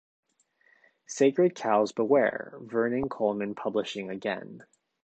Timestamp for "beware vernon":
1.91-3.07